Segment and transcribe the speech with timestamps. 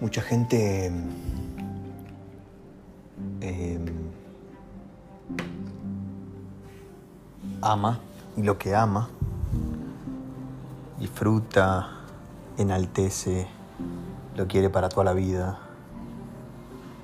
[0.00, 0.92] Mucha gente
[3.40, 3.80] eh,
[7.60, 7.98] ama
[8.36, 9.08] y lo que ama
[11.00, 11.88] disfruta,
[12.56, 13.48] enaltece,
[14.36, 15.58] lo quiere para toda la vida.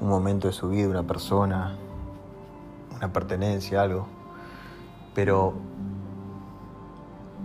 [0.00, 1.76] Un momento de su vida, una persona,
[2.96, 4.07] una pertenencia, algo.
[5.14, 5.54] Pero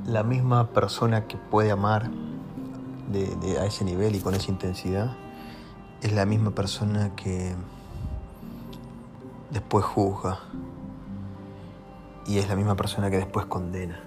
[0.05, 2.09] la misma persona que puede amar
[3.59, 5.15] a ese nivel y con esa intensidad
[6.01, 7.53] es la misma persona que
[9.51, 10.39] después juzga
[12.25, 13.99] y es la misma persona que después condena.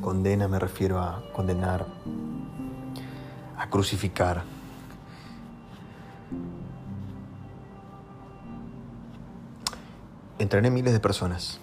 [0.00, 1.86] Condena me refiero a condenar,
[3.56, 4.44] a crucificar.
[10.38, 11.60] Entrené miles de personas.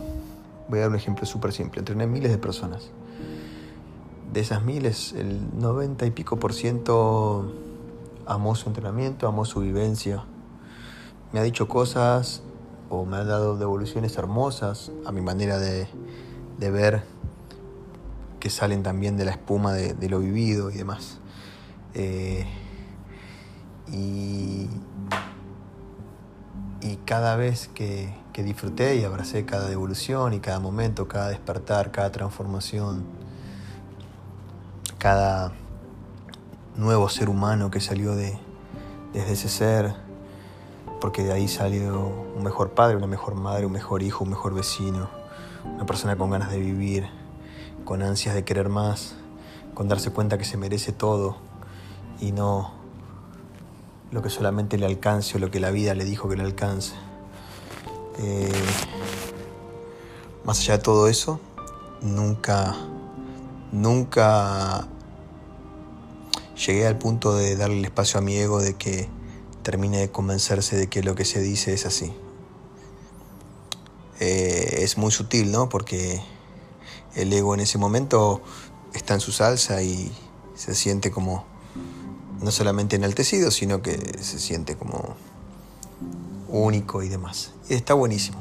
[0.67, 1.79] Voy a dar un ejemplo súper simple.
[1.79, 2.89] Entrené miles de personas.
[4.33, 7.51] De esas miles, el 90 y pico por ciento
[8.27, 10.23] amó su entrenamiento, amó su vivencia.
[11.33, 12.43] Me ha dicho cosas
[12.89, 15.87] o me ha dado devoluciones hermosas a mi manera de,
[16.59, 17.03] ver
[18.39, 21.17] que salen también de la espuma de, lo vivido y demás.
[21.95, 22.45] Eh,
[23.91, 24.67] y,
[27.05, 32.11] cada vez que, que, disfruté y abracé cada devolución y cada momento, cada despertar, cada
[32.11, 33.03] transformación,
[34.99, 35.53] cada
[36.75, 38.37] nuevo ser humano que salió de,
[39.13, 39.95] desde ese ser,
[40.99, 44.53] porque de ahí salió un mejor padre, una mejor madre, un mejor hijo, un mejor
[44.53, 45.09] vecino,
[45.63, 47.07] una persona con ganas de vivir,
[47.85, 49.15] con ansias de querer más,
[49.73, 51.37] con darse cuenta que se merece todo
[52.19, 52.73] y no
[54.11, 56.93] lo que solamente le alcance o lo que la vida le dijo que le alcance.
[58.17, 58.51] Eh,
[60.43, 61.39] más allá de todo eso,
[62.01, 62.75] nunca,
[63.71, 64.87] nunca
[66.55, 69.07] llegué al punto de darle el espacio a mi ego de que
[69.63, 72.11] termine de convencerse de que lo que se dice es así.
[74.19, 75.69] Eh, es muy sutil, ¿no?
[75.69, 76.21] Porque
[77.15, 78.41] el ego en ese momento
[78.93, 80.11] está en su salsa y
[80.55, 81.45] se siente como
[82.41, 85.15] no solamente enaltecido, sino que se siente como
[86.47, 87.51] único y demás.
[87.69, 88.39] Y está buenísimo.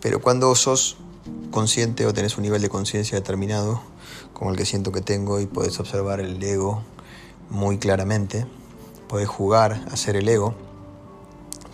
[0.00, 0.96] Pero cuando sos
[1.50, 3.82] consciente o tenés un nivel de conciencia determinado,
[4.32, 6.82] como el que siento que tengo, y podés observar el ego
[7.50, 8.46] muy claramente,
[9.08, 10.54] podés jugar a ser el ego,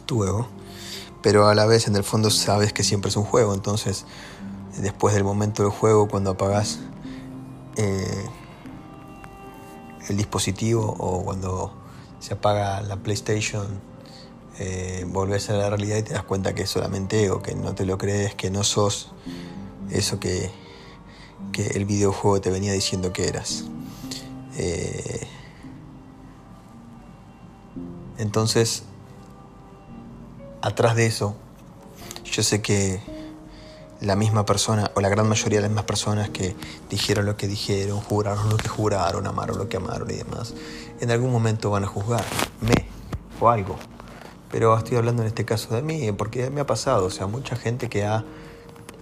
[0.06, 0.48] tu ego,
[1.22, 4.06] pero a la vez en el fondo sabes que siempre es un juego, entonces
[4.78, 6.80] después del momento del juego, cuando apagas
[7.76, 8.26] eh,
[10.08, 11.72] el dispositivo o cuando
[12.20, 13.66] se apaga la PlayStation,
[14.58, 17.74] eh, volvés a la realidad y te das cuenta que es solamente ego, que no
[17.74, 19.12] te lo crees, que no sos
[19.90, 20.50] eso que,
[21.52, 23.64] que el videojuego te venía diciendo que eras.
[24.56, 25.26] Eh,
[28.18, 28.84] entonces,
[30.62, 31.36] atrás de eso,
[32.24, 33.00] yo sé que
[34.00, 36.54] la misma persona, o la gran mayoría de las mismas personas que
[36.90, 40.54] dijeron lo que dijeron, juraron lo que juraron, amaron lo que amaron y demás,
[41.00, 42.88] en algún momento van a juzgarme
[43.40, 43.76] o algo.
[44.50, 47.56] Pero estoy hablando en este caso de mí, porque me ha pasado, o sea, mucha
[47.56, 48.24] gente que ha,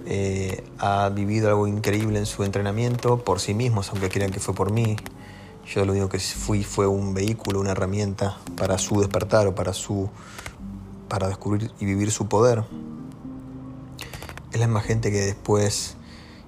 [0.07, 4.55] eh, ha vivido algo increíble en su entrenamiento por sí mismos, aunque crean que fue
[4.55, 4.97] por mí,
[5.67, 9.73] yo lo único que fui fue un vehículo, una herramienta para su despertar o para
[9.73, 10.11] su
[11.09, 12.65] para descubrir y vivir su poder.
[14.53, 15.97] Es la misma gente que después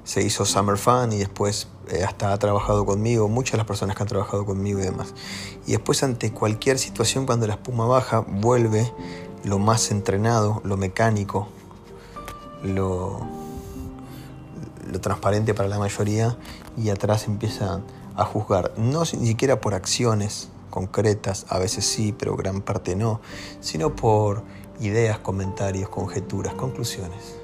[0.05, 3.97] se hizo Summer Fan y después eh, hasta ha trabajado conmigo, muchas de las personas
[3.97, 5.15] que han trabajado conmigo y demás.
[5.67, 8.93] Y después ante cualquier situación cuando la espuma baja, vuelve
[9.45, 11.49] lo más entrenado, lo mecánico,
[12.63, 13.46] lo,
[14.91, 16.37] lo transparente para la mayoría
[16.77, 17.85] y atrás empiezan
[18.17, 23.21] a juzgar, no ni siquiera por acciones concretas, a veces sí, pero gran parte no,
[23.61, 24.43] sino por
[24.81, 27.37] ideas, comentarios, conjeturas, conclusiones,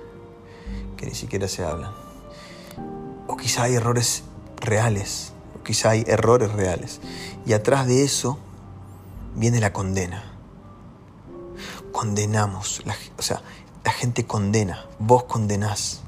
[0.96, 1.92] que ni siquiera se hablan.
[3.26, 4.24] O quizá hay errores
[4.60, 7.00] reales, o quizá hay errores reales,
[7.46, 8.38] y atrás de eso
[9.34, 10.24] viene la condena.
[11.90, 12.82] Condenamos,
[13.18, 13.42] o sea,
[13.84, 16.02] la gente condena, vos condenás.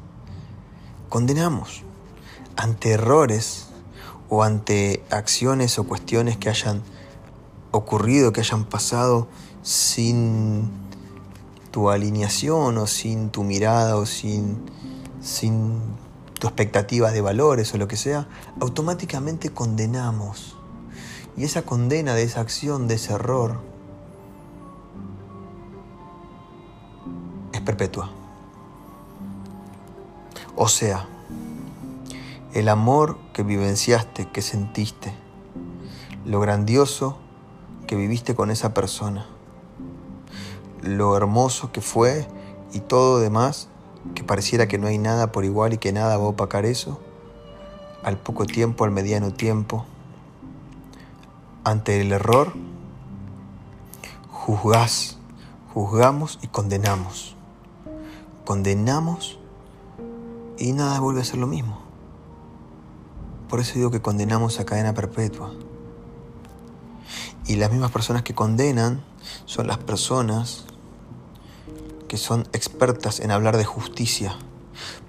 [1.14, 1.84] Condenamos
[2.56, 3.69] ante errores
[4.28, 6.82] o ante acciones o cuestiones que hayan
[7.70, 9.28] ocurrido, que hayan pasado
[9.62, 10.72] sin
[11.70, 14.58] tu alineación o sin tu mirada o sin,
[15.20, 15.78] sin
[16.40, 18.26] tu expectativa de valores o lo que sea,
[18.61, 20.56] automáticamente condenamos.
[21.37, 23.61] Y esa condena de esa acción, de ese error,
[27.52, 28.24] es perpetua.
[30.56, 31.09] O sea,
[32.53, 35.12] el amor que vivenciaste, que sentiste,
[36.25, 37.19] lo grandioso
[37.89, 39.27] que viviste con esa persona,
[40.81, 42.29] lo hermoso que fue
[42.73, 43.69] y todo demás,
[44.15, 47.00] que pareciera que no hay nada por igual y que nada va a opacar eso,
[48.05, 49.87] al poco tiempo, al mediano tiempo,
[51.65, 52.53] ante el error,
[54.31, 55.19] juzgás,
[55.73, 57.35] juzgamos y condenamos.
[58.45, 59.39] Condenamos
[60.64, 61.78] y nada vuelve a ser lo mismo.
[63.50, 65.52] Por eso digo que condenamos a cadena perpetua.
[67.46, 69.05] Y las mismas personas que condenan
[69.44, 70.64] son las personas
[72.08, 74.38] que son expertas en hablar de justicia,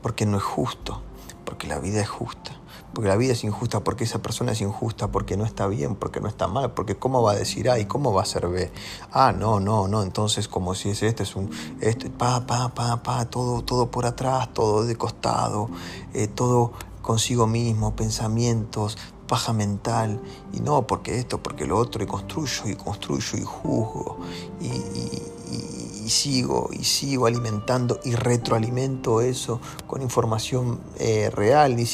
[0.01, 1.01] porque no es justo,
[1.45, 2.51] porque la vida es justa,
[2.95, 6.21] porque la vida es injusta, porque esa persona es injusta, porque no está bien, porque
[6.21, 8.71] no está mal, porque cómo va a decir A y cómo va a ser B.
[9.11, 11.51] Ah, no, no, no, entonces como si es este es un,
[11.81, 15.69] este, pa, pa, pa, pa, todo, todo por atrás, todo de costado,
[16.13, 16.71] eh, todo
[17.01, 20.21] consigo mismo, pensamientos, paja mental,
[20.53, 24.17] y no porque esto, porque lo otro, y construyo, y construyo, y juzgo,
[24.61, 31.75] y, sigo, y sigo alimentando, y retroalimento eso con información eh, real.
[31.75, 31.85] Ni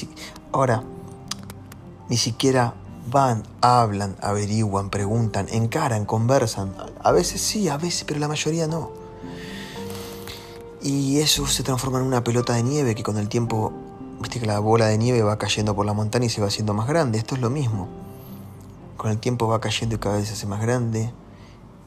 [0.51, 0.83] Ahora,
[2.09, 2.73] ni siquiera
[3.09, 6.73] van, hablan, averiguan, preguntan, encaran, conversan.
[7.03, 8.91] A veces sí, a veces, pero la mayoría no.
[10.81, 13.71] Y eso se transforma en una pelota de nieve que con el tiempo
[14.21, 16.75] Viste que la bola de nieve va cayendo por la montaña y se va haciendo
[16.75, 17.17] más grande.
[17.17, 17.87] Esto es lo mismo.
[18.95, 21.11] Con el tiempo va cayendo y cada vez se hace más grande.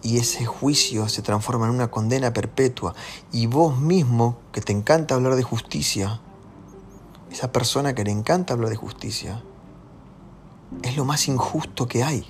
[0.05, 2.95] Y ese juicio se transforma en una condena perpetua.
[3.33, 6.21] Y vos mismo, que te encanta hablar de justicia,
[7.33, 9.43] esa persona que le encanta hablar de justicia,
[10.83, 12.25] es lo más injusto que hay.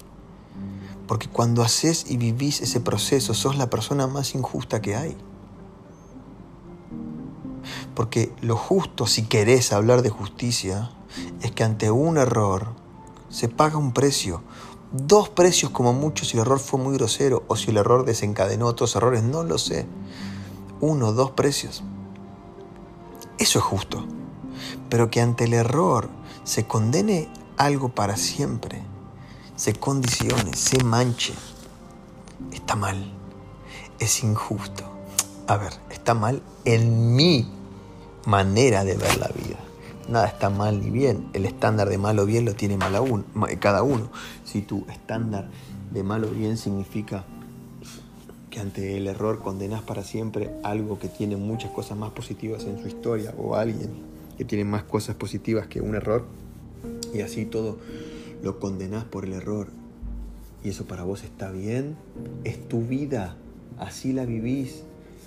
[1.06, 5.16] Porque cuando haces y vivís ese proceso, sos la persona más injusta que hay.
[7.94, 10.90] Porque lo justo, si querés hablar de justicia,
[11.42, 12.68] es que ante un error
[13.28, 14.42] se paga un precio.
[14.96, 18.66] Dos precios como mucho si el error fue muy grosero o si el error desencadenó
[18.66, 19.86] otros errores, no lo sé.
[20.80, 21.82] Uno, dos precios.
[23.36, 24.04] Eso es justo.
[24.88, 26.08] Pero que ante el error
[26.44, 28.82] se condene algo para siempre,
[29.56, 31.34] se condicione, se manche,
[32.52, 33.12] está mal,
[33.98, 34.84] es injusto.
[35.48, 37.50] A ver, está mal en mí
[38.26, 39.58] manera de ver la vida.
[40.08, 41.28] Nada está mal ni bien.
[41.32, 43.24] El estándar de mal o bien lo tiene mal uno,
[43.60, 44.10] cada uno.
[44.44, 45.48] Si tu estándar
[45.92, 47.24] de mal o bien significa
[48.50, 52.80] que ante el error condenas para siempre algo que tiene muchas cosas más positivas en
[52.80, 53.90] su historia o alguien
[54.38, 56.24] que tiene más cosas positivas que un error
[57.12, 57.78] y así todo
[58.42, 59.68] lo condenas por el error
[60.64, 61.96] y eso para vos está bien,
[62.44, 63.36] es tu vida,
[63.78, 64.82] así la vivís,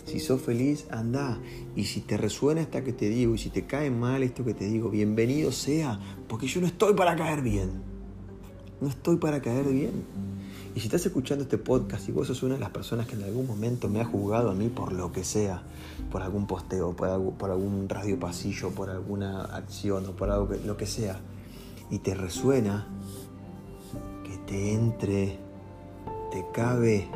[0.08, 1.38] si sos feliz, anda.
[1.76, 4.54] Y si te resuena esta que te digo, y si te cae mal esto que
[4.54, 7.70] te digo, bienvenido sea, porque yo no estoy para caer bien.
[8.80, 10.06] No estoy para caer bien.
[10.76, 13.24] Y si estás escuchando este podcast y vos sos una de las personas que en
[13.24, 15.64] algún momento me ha juzgado a mí por lo que sea,
[16.12, 20.86] por algún posteo, por, algún radio pasillo, por alguna acción o por algo lo que
[20.86, 21.20] sea,
[21.90, 22.88] y te resuena,
[24.24, 25.40] que te entre,
[26.32, 27.08] te cabe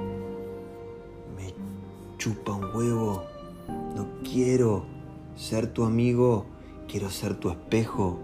[2.22, 3.24] chupa un huevo.
[3.96, 4.86] No quiero
[5.36, 6.46] ser tu amigo,
[6.88, 8.20] quiero ser tu espejo.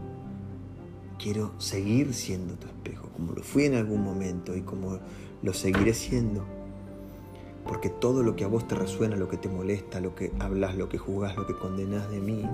[1.17, 4.99] Quiero seguir siendo tu espejo, como lo fui en algún momento y como
[5.41, 6.45] lo seguiré siendo.
[7.65, 10.77] Porque todo lo que a vos te resuena, lo que te molesta, lo que hablas,
[10.77, 12.45] lo que juzgas, lo que condenas de mí,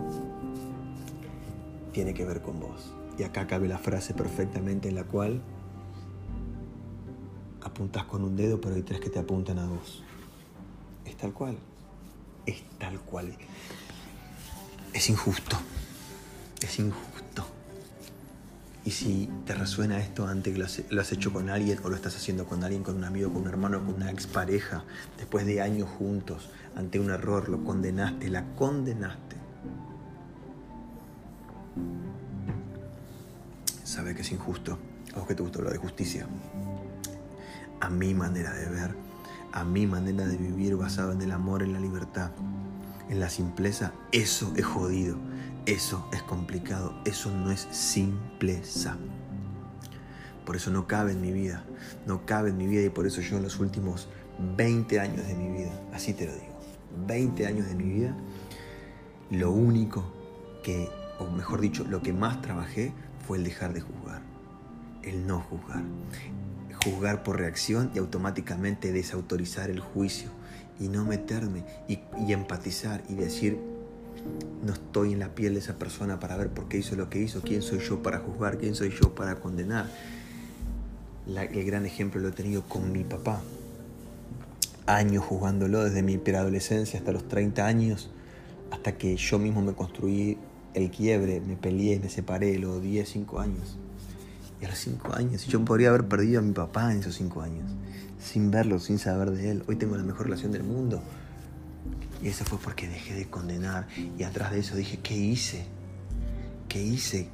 [1.92, 2.94] tiene que ver con vos.
[3.20, 5.42] Y acá cabe la frase perfectamente en la cual
[7.62, 10.04] apuntas con un dedo, pero hay tres que te apuntan a vos.
[11.06, 11.58] Es tal cual.
[12.46, 13.36] Es tal cual.
[14.94, 15.58] Es injusto.
[16.62, 17.46] Es injusto.
[18.86, 22.18] Y si te resuena esto antes que lo has, hecho con alguien o lo estás
[22.18, 24.84] haciendo con alguien, con un amigo, con un hermano, con una expareja,
[25.18, 29.38] después de años juntos, ante un error, lo condenaste, la condenaste.
[33.86, 34.78] Sabe que es injusto.
[35.16, 36.28] A vos que te gustó lo de justicia.
[37.80, 38.96] A mi manera de ver,
[39.54, 42.32] a mi manera de vivir basada en el amor, en la libertad,
[43.08, 45.16] en la simpleza, eso es jodido,
[45.68, 48.98] eso es complicado, eso no es simpleza.
[50.44, 51.64] Por eso no cabe en mi vida,
[52.08, 54.10] no cabe en mi vida y por eso yo en los últimos
[54.58, 56.60] 20 años de mi vida, así te lo digo,
[57.06, 58.18] 20 años de mi vida,
[59.30, 60.04] lo único
[60.64, 62.92] que, o mejor dicho, lo que más trabajé
[63.28, 64.22] fue el dejar de juzgar,
[65.04, 65.84] el no juzgar,
[66.84, 70.30] juzgar por reacción y automáticamente desautorizar el juicio
[70.80, 72.00] y no meterme y,
[72.32, 73.58] empatizar y decir,
[74.66, 77.20] no estoy en la piel de esa persona para ver por qué hizo lo que
[77.20, 79.88] hizo, quién soy yo para juzgar, quién soy yo para condenar.
[81.28, 83.42] el gran ejemplo lo he tenido con mi papá.
[84.86, 88.10] Años jugándolo desde mi preadolescencia hasta los 30 años,
[88.72, 90.38] hasta que yo mismo me construí
[90.74, 93.78] el quiebre, me peleé, me separé, lo odié 5 años.
[94.64, 97.42] Y a los 5 años, yo podría haber perdido a mi papá en esos 5
[97.42, 97.70] años,
[98.18, 99.64] sin verlo, sin saber de él.
[99.68, 101.02] Hoy tengo la mejor relación del mundo.
[102.22, 103.90] Y eso fue porque dejé de condenar.
[104.18, 105.66] Y atrás de eso dije, ¿qué hice?
[106.70, 107.28] ¿Qué hice?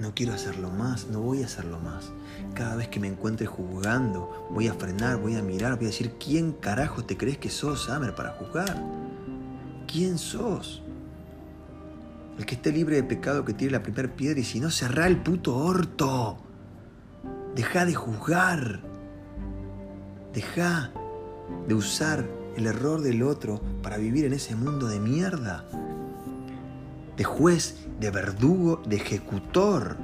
[0.00, 2.10] No quiero hacerlo más, no voy a hacerlo más.
[2.54, 6.14] Cada vez que me encuentre juzgando, voy a frenar, voy a mirar, voy a decir,
[6.18, 8.82] ¿quién carajo te crees que sos, Summer, para juzgar?
[9.86, 10.82] ¿Quién sos?
[12.36, 15.06] El que esté libre de pecado que tire la primera piedra y si no, cerrá
[15.06, 16.42] el puto orto.
[17.56, 18.82] Deja de juzgar.
[20.34, 20.92] Deja
[21.66, 25.64] de usar el error del otro para vivir en ese mundo de mierda.
[27.16, 29.96] De juez de verdugo, de ejecutor.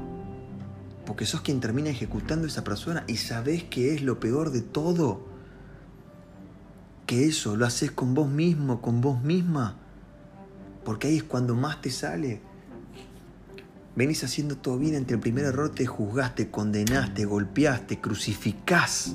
[1.04, 4.62] Porque sos quien termina ejecutando a esa persona y sabés que es lo peor de
[4.62, 5.20] todo.
[7.04, 9.76] Que eso lo haces con vos mismo, con vos misma.
[10.86, 12.40] Porque ahí es cuando más te sale.
[13.94, 19.14] Venís haciendo todo bien, ante el primer error te juzgaste, condenaste, golpeaste, crucificás.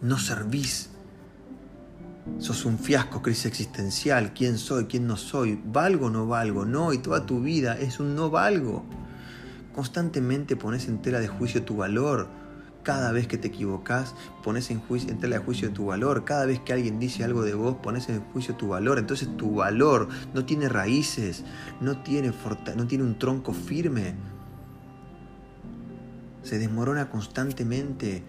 [0.00, 0.90] No servís
[2.38, 4.32] Sos un fiasco, crisis existencial.
[4.32, 4.84] ¿Quién soy?
[4.84, 5.60] ¿Quién no soy?
[5.64, 6.64] ¿Valgo o no valgo?
[6.64, 8.84] No, y toda tu vida es un no valgo.
[9.74, 12.28] Constantemente pones en tela de juicio tu valor.
[12.82, 16.24] Cada vez que te equivocas, pones en, juicio, en tela de juicio tu valor.
[16.24, 18.98] Cada vez que alguien dice algo de vos, pones en juicio tu valor.
[18.98, 21.44] Entonces tu valor no tiene raíces,
[21.80, 22.32] no tiene,
[22.76, 24.14] no tiene un tronco firme.
[26.42, 28.22] Se desmorona constantemente.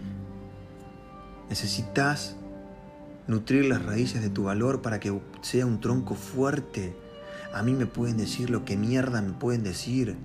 [1.48, 2.36] Necesitas
[3.26, 6.94] nutrir las raíces de tu valor para que sea un tronco fuerte.
[7.54, 10.16] A mí me pueden decir lo que mierda me pueden decir.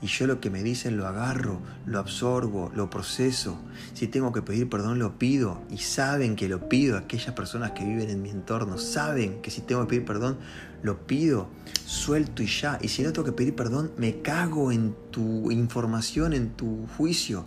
[0.00, 3.58] Y yo lo que me dicen lo agarro, lo absorbo, lo proceso.
[3.94, 5.62] Si tengo que pedir perdón, lo pido.
[5.70, 6.96] Y saben que lo pido.
[6.96, 10.38] Aquellas personas que viven en mi entorno saben que si tengo que pedir perdón,
[10.82, 11.48] lo pido.
[11.86, 12.78] Suelto y ya.
[12.80, 17.46] Y si no tengo que pedir perdón, me cago en tu información, en tu juicio.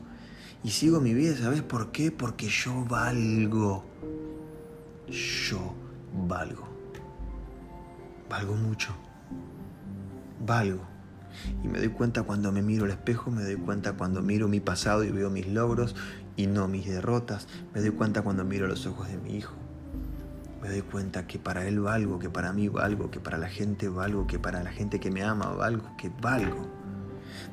[0.63, 2.11] Y sigo mi vida, ¿sabes por qué?
[2.11, 3.85] Porque yo valgo
[5.11, 5.73] yo
[6.27, 6.67] valgo.
[8.29, 8.95] Valgo mucho.
[10.39, 10.90] Valgo.
[11.63, 14.59] Y me doy cuenta cuando me miro al espejo, me doy cuenta cuando miro mi
[14.59, 15.95] pasado y veo mis logros
[16.35, 17.47] y no mis derrotas.
[17.73, 19.53] Me doy cuenta cuando miro los ojos de mi hijo.
[20.61, 23.89] Me doy cuenta que para él valgo, que para mí valgo, que para la gente
[23.89, 26.67] valgo, que para la gente que me ama valgo, que valgo.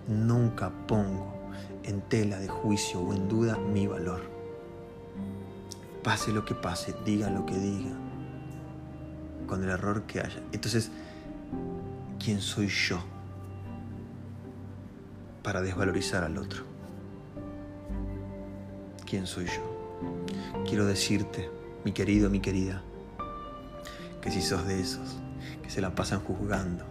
[0.06, 1.50] Nunca pongo
[1.84, 4.38] en tela de juicio o en duda mi valor
[6.08, 7.90] pase lo que pase, diga lo que diga,
[9.46, 10.42] con el error que haya.
[10.52, 10.90] Entonces,
[12.18, 12.98] ¿quién soy yo
[15.48, 16.62] para desvalorizar al otro?
[19.08, 20.62] ¿Quién soy yo?
[20.68, 21.48] Quiero decirte,
[21.86, 22.82] mi querido, mi querida,
[24.20, 25.16] que si sos de esos
[25.62, 26.84] que se la pasan juzgando,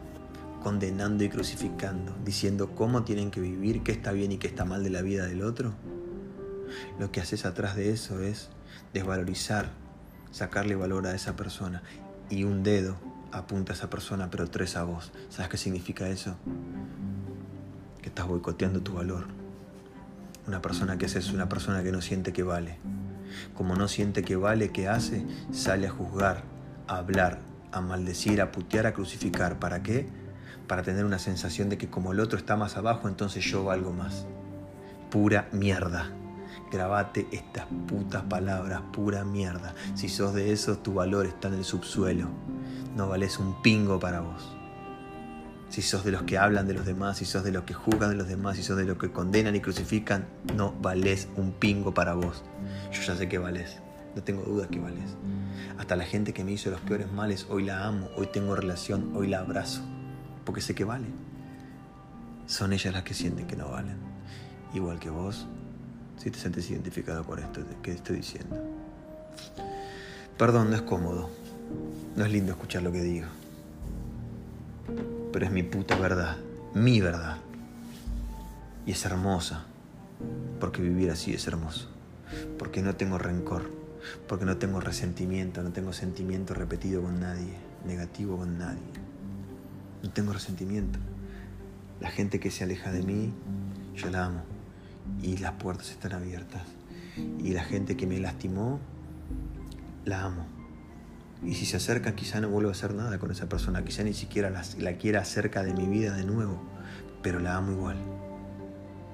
[0.63, 4.83] condenando y crucificando, diciendo cómo tienen que vivir, qué está bien y qué está mal
[4.83, 5.75] de la vida del otro,
[6.97, 8.49] lo que haces atrás de eso es
[8.91, 9.69] desvalorizar,
[10.31, 11.83] sacarle valor a esa persona
[12.31, 12.97] y un dedo
[13.31, 15.11] apunta a esa persona, pero tres a vos.
[15.29, 16.37] ¿Sabes qué significa eso?
[18.07, 19.25] Estás boicoteando tu valor.
[20.47, 22.77] Una persona que hace es una persona que no siente que vale.
[23.53, 25.25] Como no siente que vale, ¿qué hace?
[25.51, 26.43] Sale a juzgar,
[26.87, 27.39] a hablar,
[27.73, 29.59] a maldecir, a putear, a crucificar.
[29.59, 30.07] ¿Para qué?
[30.67, 33.91] Para tener una sensación de que como el otro está más abajo, entonces yo valgo
[33.91, 34.25] más.
[35.11, 36.09] Pura mierda.
[36.71, 39.75] Grabate estas putas palabras, pura mierda.
[39.95, 42.29] Si sos de esos, tu valor está en el subsuelo.
[42.95, 44.56] No vales un pingo para vos.
[45.69, 48.09] Si sos de los que hablan de los demás, si sos de los que juzgan
[48.09, 51.93] de los demás, si sos de los que condenan y crucifican, no vales un pingo
[51.93, 52.43] para vos.
[52.91, 53.77] Yo ya sé que vales.
[54.15, 55.15] No tengo dudas que vales.
[55.77, 59.11] Hasta la gente que me hizo los peores males, hoy la amo, hoy tengo relación,
[59.15, 59.81] hoy la abrazo.
[60.45, 61.07] Porque sé que vale.
[62.47, 63.97] Son ellas las que sienten que no valen.
[64.73, 65.47] Igual que vos,
[66.17, 68.57] si te sientes identificado con esto que estoy diciendo.
[70.37, 71.29] Perdón, no es cómodo.
[72.15, 73.27] No es lindo escuchar lo que digo.
[75.31, 76.37] Pero es mi puta verdad.
[76.73, 77.37] Mi verdad.
[78.85, 79.65] Y es hermosa.
[80.59, 81.89] Porque vivir así es hermoso.
[82.57, 83.69] Porque no tengo rencor.
[84.27, 85.63] Porque no tengo resentimiento.
[85.63, 87.53] No tengo sentimiento repetido con nadie.
[87.85, 88.81] Negativo con nadie.
[90.03, 90.99] No tengo resentimiento.
[91.99, 93.33] La gente que se aleja de mí,
[93.95, 94.57] yo la amo
[95.21, 96.61] y las puertas están abiertas.
[97.39, 98.79] Y la gente que me lastimó,
[100.05, 100.45] la amo.
[101.43, 104.13] Y si se acerca, quizá no vuelvo a hacer nada con esa persona, quizá ni
[104.13, 106.59] siquiera la, la quiera cerca de mi vida de nuevo,
[107.21, 107.97] pero la amo igual.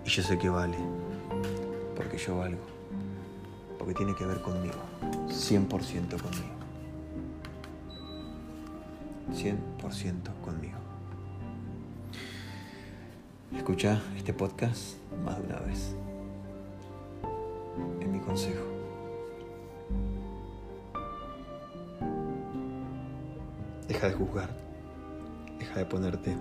[0.06, 0.77] Y yo sé que vale.
[1.96, 2.62] porque yo valgo,
[3.77, 4.75] porque tiene que ver conmigo,
[5.27, 5.68] 100%
[6.22, 6.53] conmigo.
[9.32, 10.77] 100% conmigo.
[13.56, 15.96] Escucha este podcast más de una vez.
[18.01, 18.82] Es mi consejo.
[23.87, 24.49] Deja de juzgar.
[25.59, 26.35] Deja de ponerte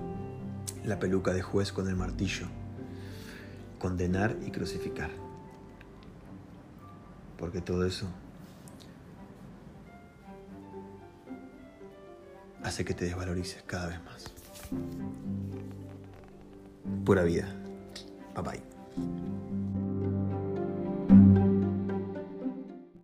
[0.84, 2.46] la peluca de juez con el martillo.
[3.78, 5.11] Condenar y crucificar.
[7.38, 8.06] Porque todo eso
[12.62, 14.32] hace que te desvalorices cada vez más.
[17.04, 17.49] Pura vida.
[18.34, 19.32] Bye bye.